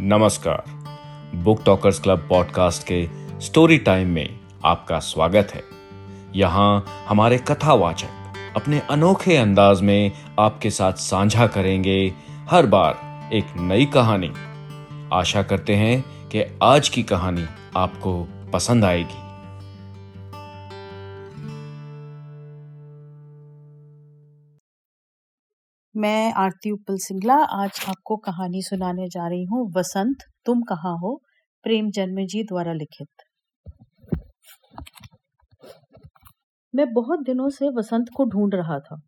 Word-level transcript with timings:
नमस्कार। 0.00 0.64
Book 1.34 1.62
talkers 1.66 2.00
club 2.00 2.26
podcast 2.28 2.86
के 2.86 3.08
story 3.40 3.78
time 3.78 4.08
में 4.08 4.40
आपका 4.64 4.98
स्वागत 4.98 5.52
है। 5.54 5.62
यहाँ 6.34 6.84
हमारे 7.08 7.38
कथावाचक 7.38 8.08
अपने 8.56 8.80
अनोखे 8.80 9.36
अंदाज 9.36 9.80
में 9.80 10.12
आपके 10.40 10.70
साथ 10.70 10.92
साझा 10.92 11.46
करेंगे 11.46 12.14
हर 12.50 12.66
बार 12.66 13.00
एक 13.32 13.46
नई 13.56 13.86
कहानी। 13.86 14.32
आशा 15.12 15.42
करते 15.42 15.74
हैं 15.74 16.28
कि 16.28 16.58
आज 16.62 16.88
की 16.88 17.02
कहानी 17.02 17.46
आपको 17.76 18.28
पसंद 18.52 18.84
आएगी। 18.84 19.25
मैं 25.96 26.32
आरती 26.32 26.70
उपल 26.70 26.96
सिंगला 26.96 27.34
आज 27.34 27.84
आपको 27.88 28.16
कहानी 28.16 28.62
सुनाने 28.62 29.08
जा 29.08 29.28
रही 29.28 29.44
हूँ। 29.44 29.72
वसंत, 29.76 30.16
तुम 30.46 30.62
कहाँ 30.62 30.96
हो? 30.98 31.22
प्रेम 31.64 31.90
जन्म 31.90 32.26
जी 32.26 32.42
द्वारा 32.42 32.72
लिखित। 32.72 33.08
मैं 36.74 36.92
बहुत 36.92 37.20
दिनों 37.20 37.48
से 37.48 37.68
वसंत 37.68 38.06
को 38.16 38.24
ढूंढ 38.24 38.54
रहा 38.54 38.78
था। 38.78 39.00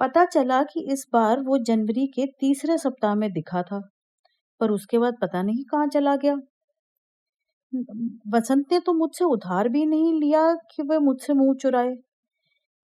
पता 0.00 0.24
चला 0.24 0.62
कि 0.62 0.92
इस 0.92 1.06
बार 1.12 1.40
वो 1.40 1.58
जनवरी 1.58 2.06
के 2.06 2.26
तीसरे 2.26 2.78
सप्ताह 2.78 3.14
में 3.14 3.32
दिखा 3.32 3.62
था, 3.62 3.80
पर 4.60 4.70
उसके 4.70 4.98
बाद 4.98 5.14
पता 5.22 5.42
नहीं 5.42 5.64
कहाँ 5.64 5.86
चला 5.88 6.16
गया। 6.16 6.36
वसंत 8.34 8.72
ने 8.72 8.80
तो 8.80 8.92
मुझसे 8.92 9.24
उधार 9.24 9.68
भी 9.68 9.86
नहीं 9.86 10.20
लिया 10.20 10.54
कि 10.54 10.82
वह 10.82 10.98
मुझसे 10.98 11.32
मुँह 11.32 11.54
चुराए। 11.54 11.96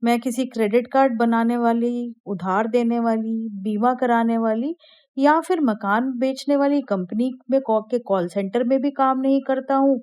मैं 0.04 0.20
किसी 0.20 0.46
क्रेडिट 0.46 0.86
कार्ड 0.92 1.18
बनाने 1.18 1.56
वाली, 1.56 2.14
उधार 2.26 2.66
देने 2.66 3.00
वाली, 3.00 3.48
बीमा 3.62 3.94
कराने 3.94 4.38
वाली 4.38 4.74
या 5.18 5.40
फिर 5.40 5.60
मकान 5.60 6.12
बेचने 6.18 6.56
वाली 6.56 6.80
कंपनी 6.82 7.32
में 7.50 7.60
के 7.68 7.98
कॉल 7.98 8.28
सेंटर 8.28 8.64
में 8.64 8.80
भी 8.80 8.90
काम 8.90 9.20
नहीं 9.20 9.40
करता 9.46 9.74
हूँ 9.74 10.00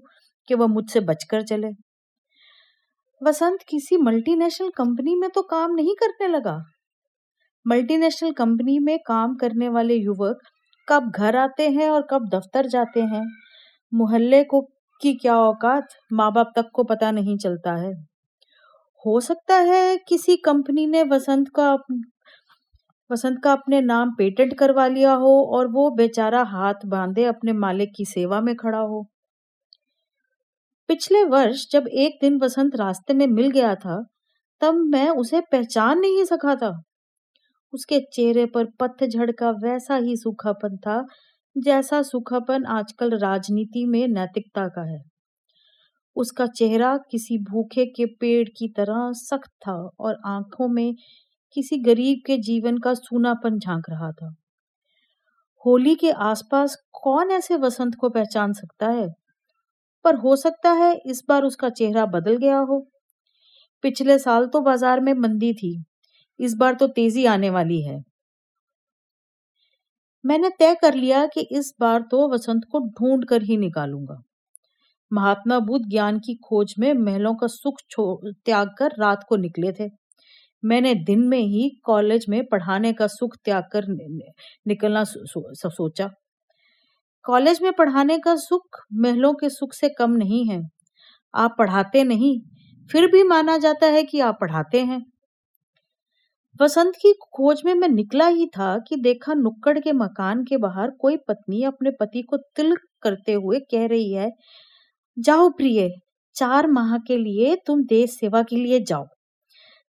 कि 0.47 0.55
वह 0.55 0.67
मुझसे 0.67 0.99
बचकर 0.99 1.41
चले। 1.41 1.67
वसंत 3.21 3.59
किसी 3.69 3.97
मल्टीनेशनल 3.97 4.69
कंपनी 4.69 5.16
में 5.16 5.30
तो 5.30 5.41
काम 5.41 5.75
नहीं 5.75 5.95
करने 5.95 6.27
लगा। 6.27 6.58
मल्टीनेशनल 7.67 8.31
कंपनी 8.31 8.80
में 8.80 8.99
काम 8.99 9.36
करने 9.36 9.69
वाले 9.69 9.95
युवक 9.95 10.39
कब 10.89 11.11
घर 11.16 11.36
आते 11.36 11.69
हैं 11.69 11.89
और 11.89 12.08
कब 12.09 12.30
दफ्तर 12.30 12.67
जाते 12.67 13.02
हैं। 13.02 13.25
मोहल्ले 13.94 14.44
को 14.44 14.61
की 15.02 15.14
क्या 15.14 15.38
औकात? 15.38 15.88
माँ 16.14 16.33
बाप 16.33 16.53
तक 16.55 16.69
को 16.73 16.83
पता 16.83 17.11
नहीं 17.11 17.38
चलता 17.38 17.75
है। 17.75 18.12
हो 19.05 19.19
सकता 19.19 19.55
है 19.55 19.97
किसी 19.97 20.37
कंपनी 20.37 20.87
ने 20.87 21.03
वसंत 21.03 21.47
का 21.55 21.77
वसंत 23.11 23.41
का 23.43 23.51
अपने 23.51 23.81
नाम 23.81 24.09
पेटेंट 24.17 24.57
करवा 24.57 24.87
लिया 24.87 25.13
हो 25.13 25.57
और 25.57 25.67
वो 25.67 25.89
बेचारा 25.91 26.43
हाथ 26.43 26.73
बांधे 26.85 27.25
अपने 27.25 27.53
मालिक 27.53 27.89
की 27.97 28.05
सेवा 28.05 28.41
में 28.41 28.55
खड़ा 28.55 28.79
हो। 28.79 29.09
पिछले 30.87 31.23
वर्ष 31.23 31.65
जब 31.71 31.87
एक 31.87 32.17
दिन 32.21 32.39
वसंत 32.39 32.75
रास्ते 32.75 33.13
में 33.13 33.27
मिल 33.27 33.49
गया 33.49 33.75
था, 33.75 34.05
तब 34.61 34.73
मैं 34.73 35.09
उसे 35.09 35.41
पहचान 35.41 35.99
नहीं 35.99 36.25
सका 36.25 36.55
था। 36.55 36.81
उसके 37.73 37.99
चेहरे 38.13 38.45
पर 38.45 38.65
पतझड़ 38.79 39.31
का 39.31 39.49
वैसा 39.49 39.95
ही 39.95 40.17
सूखापन 40.17 40.77
था, 40.77 41.05
जैसा 41.57 42.01
सूखापन 42.01 42.65
आजकल 42.65 43.17
राजनीति 43.17 43.85
में 43.85 44.07
नैतिकता 44.07 44.67
का 44.67 44.91
है। 44.91 45.12
उसका 46.16 46.45
चेहरा 46.47 46.95
किसी 47.11 47.38
भूखे 47.44 47.86
के 47.86 48.06
पेड़ 48.06 48.47
की 48.50 48.67
तरह 48.67 49.11
सख्त 49.16 49.50
था 49.67 49.75
और 50.00 50.17
आँखों 50.28 50.67
में 50.67 50.94
किसी 51.55 51.78
गरीब 51.78 52.22
के 52.25 52.38
जीवन 52.38 52.78
का 52.78 52.94
सूनापन 52.94 53.59
झाँक 53.59 53.89
रहा 53.89 54.11
था। 54.11 54.33
होली 55.66 55.95
के 55.95 56.11
आसपास 56.11 56.75
कौन 56.94 57.31
ऐसे 57.31 57.55
वसंत 57.55 57.95
को 57.95 58.09
पहचान 58.09 58.53
सकता 58.53 58.88
है? 58.89 59.08
पर 60.05 60.16
हो 60.16 60.36
सकता 60.36 60.72
है 60.72 60.93
इस 61.05 61.23
बार 61.30 61.43
उसका 61.43 61.70
चेहरा 61.70 62.05
बदल 62.05 62.37
गया 62.37 62.58
हो। 62.58 62.80
पिछले 63.83 64.17
साल 64.20 64.48
तो 64.48 64.61
बाज़ार 64.61 64.99
में 64.99 65.14
मंदी 65.14 65.54
थी, 65.54 65.83
इस 66.39 66.54
बार 66.54 66.73
तो 66.73 66.87
तेज़ी 66.87 67.26
आने 67.26 67.49
वाली 67.49 67.82
है। 67.82 68.04
मैंने 70.23 70.49
तय 70.49 70.76
कर 70.76 70.93
लिया 70.93 71.26
कि 71.26 71.42
इस 71.52 71.73
बार 71.80 72.02
तो 72.02 72.27
वसंत 72.30 72.64
को 72.71 72.80
ढूंढ 72.80 73.26
कर 73.26 73.42
ही 73.42 73.58
निकालूँगा। 73.58 74.21
महात्मा 75.13 75.59
बुद्ध 75.59 75.85
ज्ञान 75.89 76.19
की 76.19 76.35
खोज 76.45 76.73
में 76.79 76.93
महलों 76.95 77.33
का 77.35 77.47
सुख 77.47 77.79
त्याग 77.99 78.69
कर 78.79 78.93
रात 78.99 79.25
को 79.29 79.35
निकले 79.37 79.71
थे। 79.71 79.89
मैंने 80.63 80.93
दिन 81.05 81.27
में 81.29 81.39
ही 81.39 81.69
कॉलेज 81.85 82.25
में 82.29 82.43
पढ़ाने 82.45 82.93
का 82.93 83.07
सुख 83.07 83.35
त्याग 83.45 83.63
कर 83.73 83.85
निकलना 84.67 85.03
सो, 85.03 85.69
सोचा। 85.69 86.09
कॉलेज 87.25 87.61
में 87.61 87.71
पढ़ाने 87.73 88.17
का 88.19 88.35
सुख 88.35 88.79
महलों 88.93 89.33
के 89.33 89.49
सुख 89.49 89.73
से 89.73 89.89
कम 89.89 90.11
नहीं 90.11 90.45
है। 90.47 90.61
आप 91.33 91.55
पढ़ाते 91.59 92.03
नहीं 92.03 92.39
फिर 92.89 93.07
भी 93.07 93.23
माना 93.23 93.57
जाता 93.57 93.87
है 93.87 94.03
कि 94.03 94.19
आप 94.19 94.37
पढ़ाते 94.41 94.81
हैं। 94.81 95.03
वसंत 96.59 96.95
की 96.95 97.13
खोज 97.33 97.61
में 97.65 97.73
मैं 97.73 97.87
निकला 97.89 98.27
ही 98.27 98.45
था 98.47 98.77
कि 98.80 98.95
देखा 98.95 99.33
नुक्कड़ 99.33 99.77
के 99.80 99.91
मकान 99.93 100.43
के 100.43 100.57
बाहर 100.57 100.91
कोई 100.99 101.17
पत्नी 101.27 101.63
अपने 101.63 101.91
पति 101.91 102.21
को 102.21 102.37
तिल 102.55 102.75
करते 103.03 103.33
हुए 103.33 103.59
कह 103.71 103.85
रही 103.87 104.13
है 104.13 104.30
जाओ 105.19 105.49
प्रिय, 105.49 105.89
चार 106.35 106.67
माह 106.67 106.97
के 106.97 107.17
लिए 107.17 107.55
तुम 107.55 107.83
देश 107.83 108.11
सेवा 108.11 108.43
के 108.43 108.55
लिए 108.55 108.79
जाओ। 108.79 109.05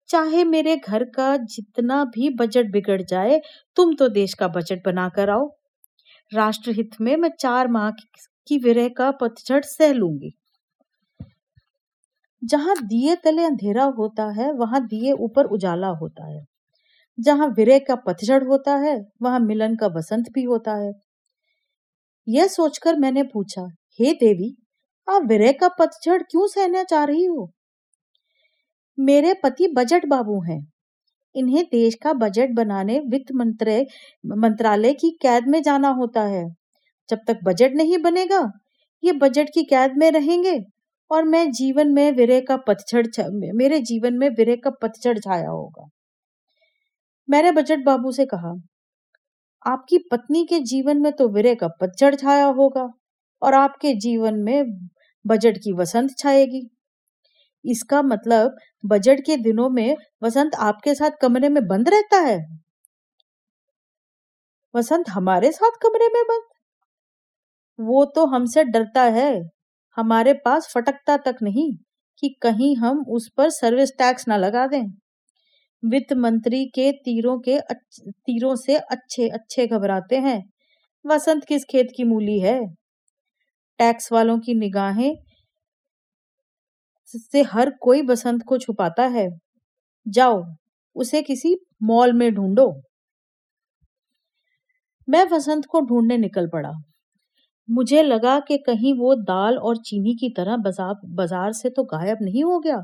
चाहे 0.09 0.45
मेरे 0.45 0.77
घर 0.77 1.05
का 1.05 1.37
जितना 1.37 2.05
भी 2.05 2.31
बजट 2.31 2.71
बिगड़ 2.71 3.03
जाए, 3.03 3.41
तुम 3.77 3.95
तो 3.95 4.09
देश 4.09 4.35
का 4.35 4.49
बजट 4.49 4.85
बना 4.87 5.09
कर 5.09 5.31
आओ। 5.31 5.51
राष्ट्रहित 6.35 6.91
में 7.01 7.17
मैं 7.17 7.31
चार 7.41 7.69
माह 7.69 7.91
की 8.49 8.59
विरह 8.59 8.89
का 8.89 9.11
पतझड़ 9.11 9.63
सह 9.65 9.93
लूँगी। 9.93 10.33
जहाँ 12.45 12.77
दिए 12.77 13.17
तले 13.17 13.45
अंधेरा 13.45 13.85
होता 13.85 14.25
है, 14.25 14.53
वहाँ 14.53 14.87
दिए 14.87 15.13
ऊपर 15.13 15.45
उजाला 15.45 15.89
होता 15.89 16.27
है। 16.27 16.45
जहाँ 17.21 17.49
विरह 17.49 17.79
का 17.79 17.95
पतझड़ 17.95 18.45
होता 18.45 18.77
है, 18.77 19.07
वहाँ 19.23 19.41
मिलन 19.41 19.77
का 19.77 19.89
बसंत 19.89 20.25
भी 20.33 20.43
होता 20.43 20.75
है। 20.75 20.93
यह 22.29 22.47
सोचकर 22.47 22.97
मैंने 22.97 23.23
पूछा, 23.23 23.63
हे 24.01 24.13
देवी 24.13 24.57
आप 25.11 25.23
विरह 25.23 25.53
का 25.53 25.69
पतझड़ 25.69 26.23
क्यों 26.23 26.47
सहना 26.49 26.83
चाह 26.85 27.05
रही 27.05 27.25
हो? 27.25 27.51
मेरे 28.99 29.35
पति 29.35 29.69
बजट 29.69 30.07
बाबू 30.07 30.41
हैं। 30.43 30.61
इन्हें 31.35 31.65
देश 31.65 31.95
का 31.95 32.13
बजट 32.13 32.51
बनाने 32.51 32.99
वित्त 33.01 33.33
मंत्रालय 33.35 33.87
मंत्रालय 34.27 34.93
की 34.93 35.11
कैद 35.23 35.49
में 35.49 35.63
जाना 35.63 35.89
होता 35.91 36.23
है। 36.23 36.45
जब 37.09 37.19
तक 37.29 37.39
बजट 37.45 37.73
नहीं 37.73 37.99
बनेगा, 37.99 38.41
ये 39.05 39.13
बजट 39.13 39.49
की 39.55 39.63
कैद 39.65 39.97
में 39.99 40.11
रहेंगे 40.11 40.59
और 41.11 41.25
मैं 41.25 41.51
जीवन 41.53 41.89
में 41.89 42.13
विरह 42.13 42.41
का 42.41 42.57
पतझड़ 42.57 43.07
मेरे 43.55 43.81
जीवन 43.81 44.15
में 44.15 44.29
विरह 44.31 44.57
का 44.57 44.71
पतझड़ 44.83 45.19
छाया 45.19 45.49
होगा। 45.49 45.89
मैंने 47.29 47.53
बजट 47.53 47.85
बाबू 47.85 48.13
से 48.13 48.27
कहा, 48.27 48.55
आपकी 49.67 49.99
पत्नी 50.13 50.45
के 50.47 50.61
जीवन 50.61 51.01
में 51.01 51.13
तो 51.13 51.29
विरह 51.29 51.55
का 51.55 51.69
पतझड़ 51.81 52.15
छाया 52.15 52.47
होगा 52.47 52.89
और 53.43 53.55
आपके 53.55 53.95
जीवन 53.95 54.35
में 54.35 54.63
बजट 55.27 55.59
की 55.59 55.73
वसंत 55.73 56.19
छाएगी। 56.19 56.71
इसका 57.65 58.03
मतलब 58.03 58.57
बजट 58.87 59.21
के 59.21 59.37
दिनों 59.37 59.71
में 59.71 59.97
वसंत 60.23 60.55
आपके 60.55 60.95
साथ 60.95 61.11
कमरे 61.23 61.49
में 61.49 61.67
बंद 61.67 61.89
रहता 61.89 62.17
है? 62.17 62.39
वसंत 64.75 65.09
हमारे 65.09 65.53
साथ 65.53 65.71
कमरे 65.83 66.09
में 66.09 66.23
बंद? 66.25 66.43
वो 67.79 68.05
तो 68.05 68.27
हमसे 68.27 68.65
डरता 68.65 69.03
है। 69.03 69.43
हमारे 69.97 70.33
पास 70.33 70.73
फटकता 70.75 71.17
तक 71.17 71.37
नहीं 71.43 71.77
कि 72.19 72.29
कहीं 72.43 72.77
हम 72.77 73.05
उस 73.09 73.31
पर 73.37 73.51
सर्विस 73.51 73.91
टैक्स 73.99 74.29
ना 74.29 74.37
लगा 74.37 74.67
दें। 74.67 74.85
वित्त 75.85 76.13
मंत्री 76.13 76.65
के 76.67 76.93
तीरों 76.93 77.39
के 77.41 77.59
तीरों 78.03 78.57
से 78.57 78.77
अच्छे 78.77 79.29
अच्छे 79.29 79.67
घबराते 79.67 80.19
हैं। 80.19 80.51
वसंत 81.07 81.45
किस 81.45 81.65
खेत 81.65 81.89
की 81.97 82.05
मूली 82.05 82.39
है? 82.41 82.80
टैक्स 83.81 84.13
वालों 84.13 84.39
की 84.39 84.55
निगाहें 84.55 85.15
से 87.09 87.43
हर 87.45 87.71
कोई 87.81 88.03
बसंत 88.03 88.43
को 88.43 88.59
छुपाता 88.59 89.07
है। 89.09 89.29
जाओ 90.07 90.43
उसे 90.97 91.23
किसी 91.23 91.55
मॉल 91.83 92.13
में 92.13 92.33
ढूंढो। 92.35 92.67
मैं 95.09 95.25
वसंत 95.25 95.67
को 95.67 95.81
ढूँढने 95.81 96.17
निकल 96.19 96.47
पड़ा। 96.47 96.71
मुझे 97.69 98.03
लगा 98.03 98.39
कि 98.41 98.59
कहीं 98.59 98.93
वो 98.95 99.15
दाल 99.23 99.59
और 99.59 99.77
चीनी 99.77 100.15
की 100.15 100.29
तरह 100.37 100.57
बाज़ार 100.57 100.95
बाज़ार 101.17 101.53
से 101.53 101.71
तो 101.71 101.85
गायब 101.85 102.19
नहीं 102.23 102.45
हो 102.45 102.59
गया। 102.59 102.79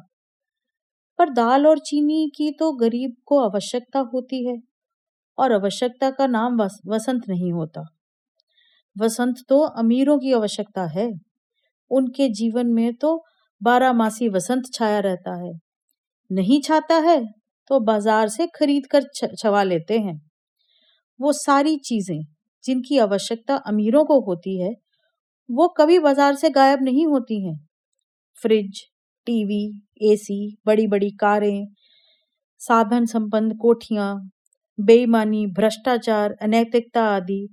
पर 1.18 1.30
दाल 1.30 1.66
और 1.66 1.78
चीनी 1.78 2.30
की 2.36 2.50
तो 2.50 2.72
गरीब 2.76 3.14
को 3.26 3.38
आवश्यकता 3.40 4.00
होती 4.14 4.46
है 4.46 4.56
और 5.38 5.52
आवश्यकता 5.52 6.10
का 6.10 6.26
नाम 6.26 6.60
वस, 6.60 6.80
वसंत 6.86 7.28
नहीं 7.28 7.52
होता। 7.52 7.84
वसंत 8.96 9.36
तो 9.48 9.58
अमीरों 9.78 10.18
की 10.18 10.32
आवश्यकता 10.32 10.84
है। 10.90 11.10
उनके 11.90 12.28
जीवन 12.30 12.66
में 12.68 12.94
तो 12.94 13.16
बारह 13.60 13.92
मासी 13.92 14.28
वसंत 14.28 14.64
छाया 14.74 14.98
रहता 15.00 15.34
है। 15.36 15.52
नहीं 16.30 16.60
छाता 16.60 16.94
है 17.00 17.20
तो 17.70 17.80
बाज़ार 17.82 18.28
से 18.28 18.46
खरीद 18.54 18.86
कर 18.86 19.04
छवा 19.14 19.62
लेते 19.62 19.98
हैं। 19.98 20.20
वो 21.20 21.32
सारी 21.34 21.76
चीज़ें 21.78 22.20
जिनकी 22.64 22.98
आवश्यकता 22.98 23.56
अमीरों 23.66 24.04
को 24.04 24.20
होती 24.20 24.58
है, 24.60 24.72
वो 25.48 25.68
कभी 25.78 25.98
बाज़ार 25.98 26.34
से 26.34 26.50
गायब 26.50 26.82
नहीं 26.82 27.06
होती 27.06 27.40
हैं। 27.46 27.56
फ्रिज, 28.38 28.80
टीवी, 29.26 29.64
एसी 30.02 30.56
बड़ी 30.66 30.86
बड़ी 30.86 31.10
कारें, 31.10 31.66
साधन 32.60 33.06
संपन्न 33.06 33.56
कोठियाँ, 33.56 34.14
बेईमानी, 34.78 35.46
भ्रष्टाचार, 35.48 36.36
अनैतिकता 36.42 37.04
आदि 37.06 37.46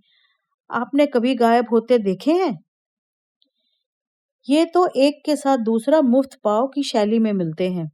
आपने 0.74 1.06
कभी 1.08 1.36
गायब 1.36 1.66
होते 1.72 1.98
देखे 2.00 2.31
हैं? 2.34 2.58
ये 4.48 4.64
तो 4.66 4.86
एक 4.98 5.22
के 5.25 5.36
साथ 5.36 5.58
दूसरा 5.58 6.02
मुफ़्त 6.04 6.38
पाव 6.44 6.68
की 6.68 6.84
शैली 6.84 7.20
में 7.20 7.31
मिलते 7.34 7.70
हैं। 7.70 7.90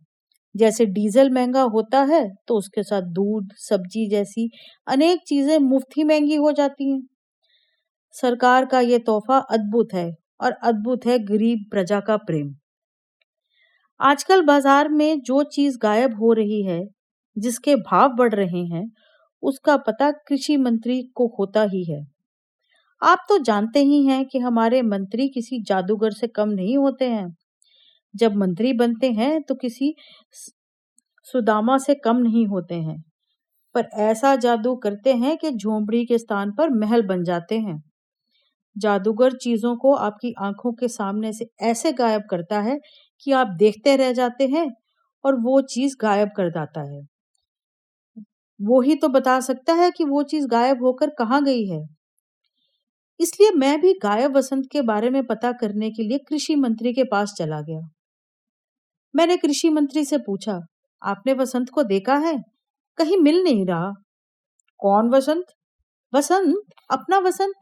जैसे 0.56 0.86
डीजल 0.88 1.30
महँगा 1.30 1.62
होता 1.70 2.02
है 2.06 2.24
तो 2.48 2.58
उसके 2.58 2.84
साथ 2.84 3.02
दूध, 3.14 3.54
सब्ज़ी 3.60 4.08
जैसी 4.10 4.50
अनेक 4.88 5.22
चीज़ें 5.28 5.58
मुफ़्त 5.60 5.98
ही 5.98 6.04
महँगी 6.04 6.36
हो 6.38 6.52
जाती 6.54 6.90
हैं। 6.92 7.02
सरकार 8.14 8.66
का 8.66 8.80
ये 8.80 9.00
तोहफा 9.00 9.38
अद्भुत 9.52 9.94
है 9.94 10.10
और 10.42 10.52
अद्भुत 10.64 11.06
है 11.06 11.18
गरीब 11.26 11.66
प्रजा 11.72 12.00
का 12.00 12.18
प्रेम। 12.20 12.54
आजकल 14.00 14.42
बाज़ार 14.42 14.90
में 14.90 15.20
जो 15.22 15.42
चीज़ 15.46 15.78
गायब 15.78 16.16
हो 16.16 16.31
रही 16.34 16.62
है, 16.64 16.81
जिसके 17.38 17.76
भाव 17.76 18.16
बढ़ 18.16 18.34
रहे 18.36 18.64
हैं, 18.66 18.90
उसका 19.44 19.78
पता 19.80 20.12
कृषि 20.28 20.58
मंत्री 20.58 21.02
को 21.16 21.28
होता 21.40 21.64
ही 21.64 21.84
है। 21.84 22.02
आप 23.01 23.25
तो 23.30 23.38
जानते 23.40 23.80
ही 23.80 24.04
हैं 24.06 24.25
कि 24.25 24.40
हमारे 24.40 24.81
मंत्री 24.81 25.28
किसी 25.30 25.62
जादूगर 25.63 26.12
से 26.12 26.28
कम 26.28 26.50
नहीं 26.50 26.78
होते 26.78 27.06
हैं। 27.10 27.28
जब 28.13 28.36
मंत्री 28.36 28.74
बनते 28.74 29.12
हैं 29.13 29.42
तो 29.44 29.56
किसी 29.56 29.94
सुदामा 31.28 31.78
से 31.78 31.96
कम 31.96 32.18
नहीं 32.18 32.46
होते 32.48 32.75
हैं। 32.75 33.01
पर 33.75 33.86
ऐसा 34.04 34.36
जादू 34.38 34.75
करते 34.78 35.13
हैं 35.16 35.38
कि 35.38 35.51
झोंपड़ी 35.51 36.06
के 36.06 36.18
स्थान 36.18 36.51
पर 36.51 36.69
महल 36.72 37.04
बन 37.04 37.24
जाते 37.24 37.60
हैं। 37.60 37.81
जादूगर 38.75 39.34
चीज़ों 39.38 39.75
को 39.78 39.94
आपकी 40.02 40.34
आँखों 40.42 40.74
के 40.74 40.88
सामने 40.90 41.34
से 41.34 41.48
ऐसे 41.63 41.94
गायब 41.94 42.24
करता 42.31 42.62
है 42.62 42.80
कि 43.24 43.31
आप 43.34 43.56
देखते 43.60 43.95
रह 43.98 44.13
जाते 44.13 44.48
हैं 44.50 44.68
और 45.24 45.42
वो 45.42 45.62
चीज़ 45.69 45.95
गायब 46.02 46.30
कर 46.38 46.50
जाता 46.52 46.81
है। 46.92 47.07
वो 48.60 48.80
ही 48.81 48.95
तो 48.95 49.07
बता 49.10 49.40
सकता 49.40 49.74
है 49.74 49.90
कि 49.92 50.04
वो 50.06 50.22
चीज़ 50.24 50.48
गायब 50.48 50.84
होकर 50.84 51.10
कहाँ 51.10 51.44
गई 51.44 51.66
है। 51.68 51.80
इसलिए 53.19 53.51
मैं 53.51 53.81
भी 53.81 53.94
गायब 53.94 54.38
वसंत 54.38 54.66
के 54.71 54.81
बारे 54.81 55.10
में 55.10 55.25
पता 55.25 55.51
करने 55.51 55.92
के 55.92 56.04
लिए 56.04 56.18
कृषि 56.18 56.56
मंत्री 56.56 56.94
के 56.94 57.04
पास 57.04 57.33
चला 57.38 57.62
गया। 57.62 57.80
मैंने 59.16 59.38
कृषि 59.38 59.69
मंत्री 59.69 60.06
से 60.06 60.18
पूछा, 60.18 60.60
आपने 61.01 61.33
वसंत 61.33 61.69
को 61.69 61.83
देखा 61.83 62.16
है? 62.16 62.36
कहीं 62.98 63.18
मिल 63.18 63.44
नहीं 63.44 63.66
रहा। 63.66 63.92
कौन 64.80 65.10
वसंत? 65.10 65.45
वसंत? 66.13 66.56
अपना 66.92 67.18
वसंत। 67.19 67.56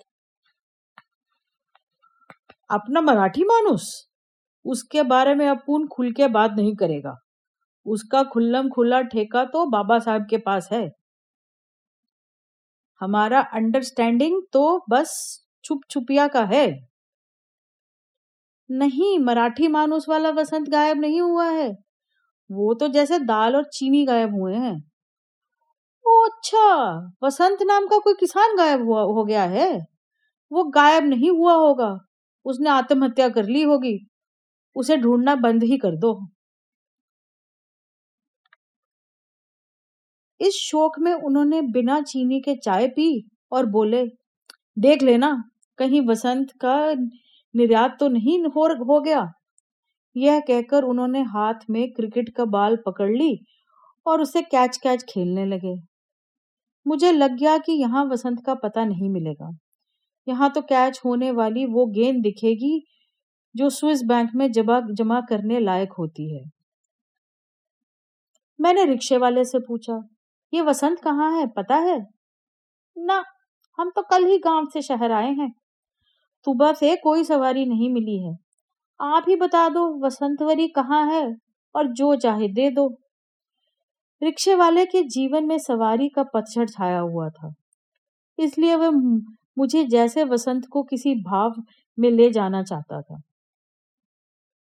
अपना 2.72 3.02
मराठी 3.02 3.44
मानुस 3.44 4.08
उसके 4.66 5.04
बारे 5.04 5.36
में 5.36 5.48
अपून 5.48 5.88
खुल 5.88 6.12
के 6.14 6.28
बात 6.28 6.52
नहीं 6.52 6.76
करेगा। 6.76 7.16
उसका 7.86 8.24
खुल्लम 8.24 8.70
खुला 8.70 9.02
ठेका 9.02 9.46
तो 9.46 9.66
बाबा 9.66 10.00
साहब 10.00 10.26
के 10.30 10.38
पास 10.38 10.70
है। 10.72 10.90
हमारा 13.02 13.42
अंडरस्टैंडिंग 13.54 14.42
तो 14.54 14.86
बस 14.90 15.14
छुप 15.68 15.82
छुपिया 15.90 16.28
का 16.28 16.44
है? 16.46 16.88
नहीं, 18.72 19.20
मराठी 19.20 19.68
मानुस 19.68 20.10
वाला 20.10 20.30
वसंत 20.30 20.70
गायब 20.70 20.98
नहीं 20.98 21.22
हुआ 21.22 21.50
है। 21.50 21.70
वो 22.52 22.74
तो 22.74 22.88
जैसे 22.88 23.20
दाल 23.20 23.56
और 23.56 23.64
चीनी 23.64 24.06
गायब 24.06 24.34
हुए 24.34 24.56
हैं। 24.56 24.92
ओ 26.08 26.28
अच्छा 26.30 26.96
वसंत 27.24 27.58
नाम 27.62 27.88
का 27.88 27.98
कोई 28.00 28.14
किसान 28.14 28.56
गायब 28.58 28.82
हुआ, 28.82 29.02
हो 29.02 29.26
गया 29.26 29.44
है? 29.44 29.88
वो 30.52 30.64
गायब 30.64 31.04
नहीं 31.04 31.30
हुआ 31.30 31.54
होगा। 31.54 32.00
उसने 32.46 32.70
आत्महत्या 32.70 33.30
कर 33.30 33.46
ली 33.46 33.64
होगी। 33.64 34.08
उसे 34.76 34.98
ढूंढना 34.98 35.36
बंद 35.36 35.64
ही 35.64 35.78
कर 35.78 35.96
दो। 35.96 36.28
इस 40.42 40.54
शोक 40.56 41.00
में 41.00 41.14
उन्होंने 41.14 41.62
बिना 41.62 42.02
चीनी 42.02 42.42
के 42.42 42.56
चाय 42.56 42.88
पी 42.88 43.30
और 43.52 43.66
बोले, 43.66 44.06
देख 44.80 45.04
लेना 45.04 45.44
कहीं 45.80 46.02
वसंत 46.08 46.52
का 46.62 46.94
निर्यात 47.56 47.98
तो 48.00 48.08
नहीं 48.08 48.40
हो, 48.40 48.68
हो 48.86 49.00
गया। 49.02 49.32
यह 50.16 50.40
कहकर 50.40 50.84
उन्होंने 50.84 51.22
हाथ 51.22 51.70
में 51.70 51.92
क्रिकेट 51.94 52.30
का 52.36 52.46
बाल 52.46 52.78
पकड़ 52.86 53.12
ली 53.12 53.38
और 54.06 54.22
उसे 54.22 54.42
कैच 54.42 54.78
कैच 54.78 55.04
खेलने 55.10 55.46
लगे। 55.46 55.76
मुझे 56.86 57.12
लग 57.12 57.38
गया 57.38 57.58
कि 57.58 57.72
यहाँ 57.74 58.06
वसंत 58.06 58.44
का 58.46 58.54
पता 58.56 58.86
नहीं 58.86 59.10
मिलेगा। 59.10 59.50
यहाँ 60.28 60.52
तो 60.52 60.62
कैच 60.62 61.02
होने 61.06 61.32
वाली 61.32 61.66
वो 61.66 61.86
गेंद 61.86 62.22
दिखेगी 62.24 62.82
जो 63.56 63.70
स्विस 63.70 64.04
बैंक 64.04 64.30
में 64.36 64.52
जमा 64.52 64.80
जमा 64.92 65.22
करने 65.22 65.60
लायक 65.60 65.94
होती 66.00 66.36
है। 66.36 66.44
मैंने 68.60 68.86
रिक्शे 68.86 69.18
वाले 69.18 69.44
से 69.46 69.60
पूछा 69.60 70.02
ये 70.54 70.62
वसंत 70.62 71.00
कहाँ 71.00 71.32
है 71.40 71.48
पता 71.48 71.76
है? 71.76 72.00
ना 72.98 73.24
हम 73.80 73.92
तो 73.96 74.02
कल 74.02 74.26
ही 74.26 74.38
गाँव 74.38 74.68
से 74.74 74.82
शहर 74.82 75.12
आए 75.12 75.32
हैं। 75.34 75.52
सुबह 76.46 76.74
से 76.74 76.96
कोई 76.96 77.24
सवारी 77.24 77.66
नहीं 77.66 77.94
मिली 77.94 78.24
है। 78.24 78.38
आप 79.02 79.26
ही 79.28 79.36
बता 79.36 79.70
दो, 79.70 80.06
वसंतवरी 80.06 80.68
कहाँ 80.68 81.06
है 81.14 81.38
और 81.76 81.88
जो 81.88 82.16
चाहे 82.16 82.48
दे 82.48 82.70
दो। 82.70 82.98
रिक्शे 84.24 84.56
वाले 84.56 84.86
के 84.86 85.04
जीवन 85.04 85.46
में 85.46 85.58
सवारी 85.58 86.10
का 86.10 86.24
पतझड़ 86.24 86.70
छाया 86.70 87.00
हुआ 87.00 87.30
था। 87.30 87.54
इसलिए 88.40 88.76
वह 88.76 88.90
मुझे 89.58 89.84
जैसे 89.84 90.24
वसंत 90.24 90.66
को 90.72 90.84
किसी 90.84 91.16
भाव 91.16 91.54
में 92.00 92.12
ले 92.12 92.32
जाना 92.32 92.64
चाहता 92.64 93.02
था। 93.02 93.22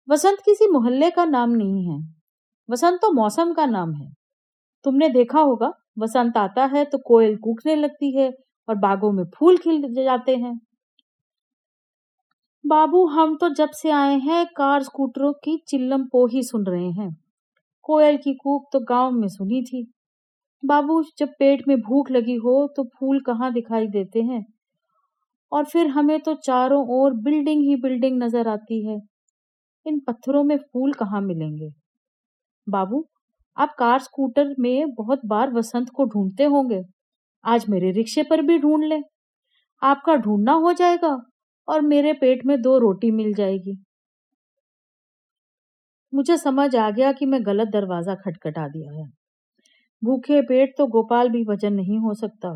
वसंत 0.10 0.38
किसी 0.46 0.68
मोहल्ले 0.68 1.12
का 1.12 1.26
नाम 1.26 1.50
नहीं 1.50 1.86
है। 1.86 2.14
वसंत 2.70 3.00
तो 3.02 3.12
मौसम 3.12 3.54
का 3.54 3.66
नाम 3.66 3.94
है। 3.94 4.10
तुमने 4.84 5.10
देखा 5.10 5.40
होगा, 5.40 5.72
वसंत 6.00 6.38
आता 6.38 6.66
है 6.66 6.86
तो 6.86 6.98
कोयल 6.98 7.38
कूकने 7.38 7.76
लगती 7.76 8.18
है 8.18 8.32
और 8.70 8.76
बागों 8.76 9.12
में 9.12 9.24
फूल 9.40 9.58
खिल 9.58 9.94
जाते 10.04 10.36
हैं। 10.36 10.60
बाबू, 12.68 13.06
हम 13.06 13.36
तो 13.36 13.50
जब 13.50 13.70
से 13.70 13.90
आए 13.92 14.20
हैं, 14.20 14.46
कार 14.46 14.84
स्कूटरों 14.84 15.34
की 15.34 15.64
चिल्लम 15.68 16.04
पो 16.04 16.28
ही 16.28 16.44
सुन 16.44 16.66
रहे 16.66 16.90
हैं। 16.92 17.18
कोयल 17.84 18.18
की 18.18 18.34
कूक 18.34 18.70
तो 18.74 18.80
गाँव 18.80 19.12
में 19.12 19.28
सुनी 19.28 19.62
थी। 19.64 19.94
बाबू, 20.66 21.04
जब 21.18 21.30
पेट 21.40 21.68
में 21.68 21.78
भूख 21.78 22.12
लगी 22.12 22.36
हो 22.36 22.74
तो 22.76 22.84
फूल 22.84 23.20
कहाँ 23.20 23.54
दिखाई 23.54 23.88
देते 23.88 24.22
हैं? 24.22 24.46
और 25.52 25.66
फिर 25.66 25.88
हमें 25.88 26.20
तो 26.20 26.34
चारों 26.34 26.88
ओर 26.90 27.14
बिल्डिंग 27.14 27.62
ही 27.62 27.76
बिल्डिंग 27.76 28.24
नज़र 28.24 28.48
आती 28.48 28.88
है। 28.88 29.02
इन 29.86 30.00
पत्थरों 30.00 30.44
में 30.44 30.58
फूल 30.58 30.94
कहाँ 30.94 31.22
मिलेंगे? 31.22 31.70
बाबू, 32.70 33.06
आप 33.58 33.76
कार 33.80 34.00
स्कूटर 34.00 34.56
में 34.60 34.92
बहुत 34.92 35.22
बार 35.26 35.54
वसंत 35.54 35.90
को 35.90 36.06
ढूंढते 36.06 36.44
होंगे। 36.44 36.84
आज 37.46 37.66
मेरे 37.70 37.92
रिक्शे 37.92 38.24
पर 38.24 38.42
भी 38.42 38.58
ढूंढ 38.58 38.84
लें। 38.84 39.04
आपका 39.84 40.16
ढूंढना 40.16 40.52
हो 40.52 40.74
जाएगा। 40.74 41.22
और 41.68 41.82
मेरे 41.82 42.14
पेट 42.14 42.46
में 42.46 42.62
दो 42.62 42.78
रोटी 42.78 43.12
मिल 43.12 43.34
जाएगी। 43.34 43.78
मुझे 46.14 46.38
समझ 46.38 46.76
आ 46.76 46.90
गया 46.90 47.12
कि 47.12 47.26
मैं 47.26 47.46
गलत 47.46 47.68
दरवाज़ा 47.68 48.16
खटखटा 48.16 48.68
दिया 48.68 48.92
है। 48.92 49.06
भूखे 50.02 50.42
पेट 50.42 50.74
तो 50.78 50.88
गोपाल 50.88 51.30
भी 51.30 51.44
वज़न 51.44 51.74
नहीं 51.74 52.00
हो 52.00 52.14
सकता। 52.14 52.50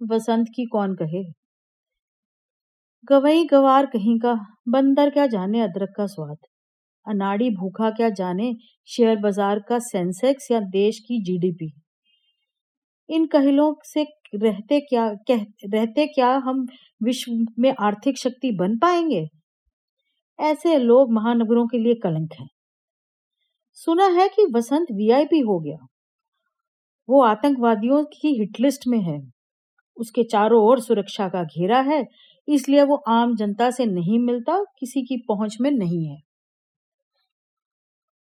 वसंत 0.00 0.46
की 0.54 0.64
कौन 0.64 0.94
कहे? 0.94 1.22
गवई 3.04 3.44
गवार 3.44 3.86
कहीं 3.86 4.18
का, 4.18 4.34
बंदर 4.68 5.10
क्या 5.10 5.26
जाने 5.26 5.60
अदरक 5.60 5.94
का 5.96 6.06
स्वाद? 6.06 6.36
अनाड़ी 7.06 7.50
भूखा 7.50 7.90
क्या 7.90 8.08
जाने 8.10 8.52
शेयर 8.88 9.16
बाज़ार 9.16 9.58
का 9.58 9.78
सेंसेक्स 9.78 10.50
या 10.50 10.60
देश 10.60 10.98
की 10.98 11.22
जीडीपी? 11.22 11.72
इन 13.08 13.26
कहलों 13.26 13.74
से 13.84 14.04
रहते 14.34 14.80
क्या, 14.80 15.14
कह, 15.14 15.42
रहते 15.64 16.06
क्या 16.06 16.28
हम 16.36 16.66
विश्व 17.02 17.46
में 17.58 17.74
आर्थिक 17.80 18.18
शक्ति 18.18 18.50
बन 18.50 18.78
पाएँगे? 18.78 19.28
ऐसे 20.40 20.78
लोग 20.78 21.12
महानगरों 21.12 21.66
के 21.66 21.78
लिए 21.78 21.94
कलंक 21.94 22.32
हैं। 22.40 22.48
सुना 23.72 24.06
है 24.06 24.28
कि 24.28 24.46
वसंत 24.54 24.86
वीआईपी 24.92 25.40
हो 25.40 25.60
गया। 25.60 25.86
वो 27.08 27.22
आतंकवादियों 27.22 28.04
की 28.04 28.40
हिटलिस्ट 28.40 28.86
में 28.86 29.00
है। 29.00 29.32
उसके 29.96 30.24
चारों 30.24 30.62
ओर 30.62 30.80
सुरक्षा 30.80 31.28
का 31.28 31.44
घेरा 31.44 31.80
है, 31.80 32.06
इसलिए 32.48 32.82
वो 32.82 32.96
आम 32.96 33.36
जनता 33.36 33.70
से 33.70 33.86
नहीं 33.86 34.18
मिलता, 34.18 34.64
किसी 34.78 35.02
की 35.02 35.16
पहुँच 35.16 35.56
में 35.60 35.70
नहीं 35.70 36.06
है। 36.06 36.20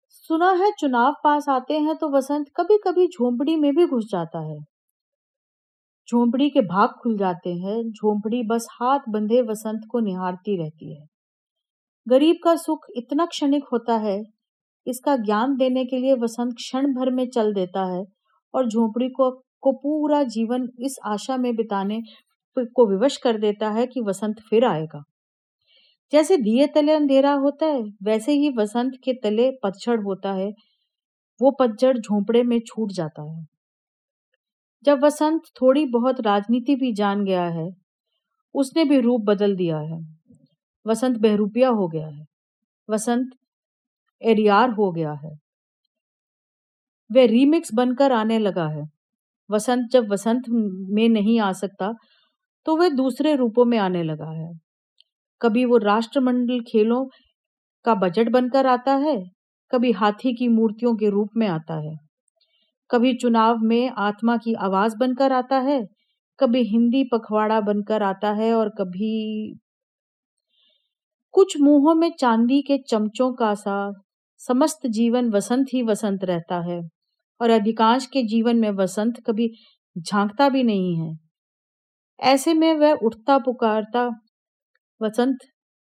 सुना 0.10 0.51
है 0.51 0.72
चुनाव 0.79 1.13
पास 1.24 1.50
आते 1.50 1.79
हैं 1.79 1.96
तो 1.96 2.10
वसंत 2.10 2.48
कभी 2.55 2.77
कभी 2.77 3.08
झोंपड़ी 3.08 3.55
में 3.55 3.75
भी 3.75 3.86
घुस 3.86 4.05
जाता 4.12 4.39
है। 4.39 4.72
झोंपड़ी 6.13 6.50
के 6.50 6.62
भाग 6.62 6.89
खुल 7.01 7.17
जाते 7.17 7.50
हैं। 7.50 7.82
झोंपड़ी 7.91 8.41
बस 8.43 8.67
हाथ 8.72 9.00
बंधे 9.10 9.41
वसंत 9.41 9.82
को 9.91 10.00
निहारती 10.00 10.58
रहती 10.58 10.93
है। 10.93 11.05
गरीब 12.08 12.36
का 12.43 12.55
सुख 12.55 12.86
इतना 12.96 13.25
क्षणिक 13.25 13.63
होता 13.74 13.96
है, 13.98 14.22
इसका 14.88 15.15
ज्ञान 15.17 15.55
देने 15.55 15.86
के 15.86 15.98
लिए 15.98 16.13
वसंत 16.13 16.53
क्षण 16.53 16.93
भर 16.93 17.10
में 17.10 17.25
चल 17.29 17.53
देता 17.53 17.86
है 17.86 18.03
और 18.53 18.67
झोंपड़ी 18.70 19.08
को 19.10 19.29
को 19.62 19.72
पूरा 19.74 20.22
जीवन 20.24 20.67
इस 20.79 20.98
आशा 21.05 21.38
में 21.38 21.55
बिताने 21.55 22.01
को 22.58 22.86
विवश 22.89 23.17
कर 23.17 23.38
देता 23.38 23.70
है 23.70 23.86
कि 23.88 24.01
वसंत 24.01 24.39
फिर 24.39 24.65
आएगा। 24.65 25.01
जैसे 26.13 26.38
दिए 26.38 26.67
तले 26.67 26.91
अंधेरा 26.91 27.34
होता 27.34 27.65
है, 27.65 27.82
वैसे 28.03 28.34
ही 28.34 28.50
वसंत 28.58 28.93
के 29.03 29.13
तले 29.13 29.50
पतझड़ 29.63 30.00
होता 30.01 30.34
है। 30.34 30.51
वो 31.41 31.51
पतझड़ 31.51 31.98
झोंपड़े 31.98 32.43
में 32.43 32.60
छूट 32.60 32.91
जाता 32.91 33.24
है। 33.32 33.52
जब 34.85 35.03
वसंत 35.03 35.41
थोड़ी 35.61 35.85
बहुत 35.85 36.21
राजनीति 36.21 36.75
भी 36.75 36.93
जान 36.93 37.23
गया 37.25 37.45
है, 37.49 37.69
उसने 38.55 38.85
भी 38.85 38.99
रूप 38.99 39.21
बदल 39.21 39.55
दिया 39.55 39.77
है। 39.79 39.99
वसंत 40.85 41.17
बहरूपिया 41.17 41.69
हो 41.69 41.87
गया 41.87 42.07
है। 42.07 42.25
वसंत 42.89 43.29
एरियार 44.21 44.69
हो 44.69 44.91
गया 44.91 45.11
है। 45.13 45.31
वह 47.09 47.25
रीमिक्स 47.27 47.73
बनकर 47.73 48.11
आने 48.11 48.39
लगा 48.39 48.67
है। 48.69 48.83
वसंत 49.49 49.89
जब 49.91 50.11
वसंत 50.11 50.43
में 50.93 51.07
नहीं 51.09 51.39
आ 51.39 51.51
सकता 51.53 51.91
तो 52.65 52.77
वह 52.77 52.89
दूसरे 52.89 53.35
रूपों 53.35 53.65
में 53.65 53.77
आने 53.77 54.03
लगा 54.03 54.31
है। 54.31 54.51
कभी 55.41 55.65
वो 55.65 55.77
राष्ट्रमंडल 55.77 56.59
खेलों 56.61 57.05
का 57.85 57.95
बजट 57.95 58.29
बनकर 58.29 58.67
आता 58.67 58.95
है, 58.95 59.17
कभी 59.71 59.91
हाथी 59.91 60.33
की 60.35 60.47
मूर्तियों 60.47 60.95
के 60.95 61.09
रूप 61.09 61.29
में 61.37 61.47
आता 61.47 61.75
है। 61.81 61.95
कभी 62.93 63.13
चुनाव 63.17 63.59
में 63.63 63.89
आत्मा 64.00 64.38
की 64.38 64.53
आवाज़ 64.62 64.95
बनकर 64.97 65.31
आता 65.33 65.59
है, 65.62 65.81
कभी 66.39 66.63
हिंदी 66.65 67.03
पखवाड़ा 67.13 67.59
बनकर 67.62 68.03
आता 68.03 68.31
है 68.33 68.53
और 68.53 68.69
कभी 68.79 69.13
कुछ 71.33 71.55
मुंहों 71.62 71.93
में 71.95 72.12
चांदी 72.19 72.62
के 72.62 72.77
चमचों 72.89 73.31
का 73.33 73.53
सा 73.55 73.75
समस्त 74.41 74.85
जीवन 74.89 75.29
वसंत 75.31 75.67
ही 75.73 75.81
वसंत 75.83 76.23
रहता 76.23 76.59
है 76.62 76.79
और 77.41 77.50
अधिकांश 77.50 78.05
के 78.05 78.23
जीवन 78.27 78.57
में 78.57 78.69
वसंत 78.73 79.19
कभी 79.27 79.50
झांकता 79.95 80.50
भी 80.50 80.63
नहीं 80.63 80.95
है। 80.97 81.13
ऐसे 82.19 82.53
में 82.53 82.73
वह 82.75 82.93
उठता 83.03 83.38
पुकारता 83.39 84.05
वसंत, 85.01 85.38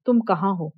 तुम 0.07 0.21
कहाँ 0.23 0.55
हो? 0.57 0.73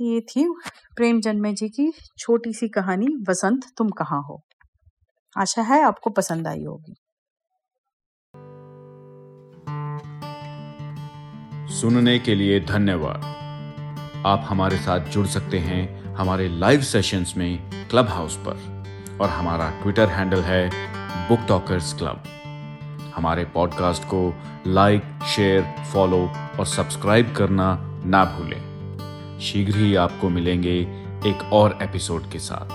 ये 0.00 0.20
थी 0.20 0.54
प्रेम 0.96 1.20
जन्मे 1.20 1.52
जी 1.52 1.68
की 1.68 1.92
छोटी 2.18 2.52
सी 2.52 2.68
कहानी, 2.68 3.06
वसंत, 3.28 3.62
तुम 3.76 3.88
कहाँ 3.88 4.22
हो? 4.22 4.42
आशा 5.38 5.62
है 5.62 5.82
आपको 5.82 6.10
पसंद 6.10 6.48
आई 6.48 6.64
होगी। 6.64 6.94
सुनने 11.74 12.18
के 12.18 12.34
लिए 12.34 12.60
धन्यवाद। 12.60 13.38
आप 14.26 14.46
हमारे 14.48 14.76
साथ 14.76 15.00
जुड़ 15.00 15.26
सकते 15.26 15.58
हैं 15.58 16.04
हमारे 16.14 16.48
लाइव 16.48 16.80
सेशंस 16.80 17.34
में 17.36 17.70
क्लब 17.90 18.08
हाउस 18.08 18.36
पर 18.36 18.84
और 19.20 19.28
हमारा 19.28 19.70
ट्विटर 19.70 20.08
हैंडल 20.08 20.40
है 20.40 20.70
बुक 21.28 21.38
टॉकर्स 21.48 21.94
क्लब 21.94 22.22
हमारे 23.14 23.44
पॉडकास्ट 23.44 24.02
को 24.02 24.34
लाइक 24.66 25.02
शेयर 25.34 25.84
फॉलो 25.92 26.28
और 26.58 26.66
सब्सक्राइब 26.66 27.34
करना 27.36 27.78
ना 28.04 28.24
भूलें। 28.24 28.67
शीघ्र 29.40 29.76
ही 29.76 29.94
आपको 29.94 30.28
मिलेंगे 30.28 30.80
एक 31.26 31.50
और 31.52 31.78
एपिसोड 31.82 32.30
के 32.30 32.38
साथ। 32.38 32.68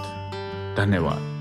धन्यवाद। 0.77 1.33